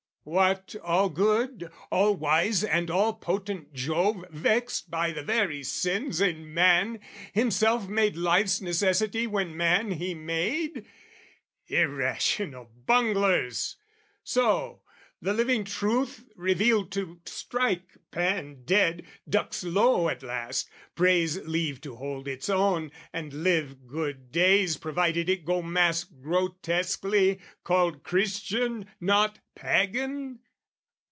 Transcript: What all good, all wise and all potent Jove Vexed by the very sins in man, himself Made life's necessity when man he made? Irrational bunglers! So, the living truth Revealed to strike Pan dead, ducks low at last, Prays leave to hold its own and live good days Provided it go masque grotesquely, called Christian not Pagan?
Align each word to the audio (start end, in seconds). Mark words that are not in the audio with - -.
What 0.23 0.75
all 0.83 1.09
good, 1.09 1.71
all 1.89 2.13
wise 2.13 2.63
and 2.63 2.91
all 2.91 3.13
potent 3.13 3.73
Jove 3.73 4.23
Vexed 4.29 4.91
by 4.91 5.11
the 5.13 5.23
very 5.23 5.63
sins 5.63 6.21
in 6.21 6.53
man, 6.53 6.99
himself 7.33 7.87
Made 7.87 8.15
life's 8.15 8.61
necessity 8.61 9.25
when 9.25 9.57
man 9.57 9.89
he 9.93 10.13
made? 10.13 10.85
Irrational 11.65 12.69
bunglers! 12.85 13.77
So, 14.23 14.83
the 15.23 15.33
living 15.33 15.63
truth 15.63 16.27
Revealed 16.35 16.91
to 16.93 17.19
strike 17.25 17.97
Pan 18.09 18.63
dead, 18.65 19.05
ducks 19.29 19.63
low 19.63 20.09
at 20.09 20.21
last, 20.23 20.67
Prays 20.95 21.37
leave 21.47 21.79
to 21.81 21.95
hold 21.95 22.27
its 22.27 22.49
own 22.49 22.91
and 23.13 23.31
live 23.31 23.87
good 23.87 24.31
days 24.31 24.77
Provided 24.77 25.29
it 25.29 25.45
go 25.45 25.61
masque 25.61 26.09
grotesquely, 26.21 27.39
called 27.63 28.01
Christian 28.03 28.87
not 28.99 29.37
Pagan? 29.55 30.39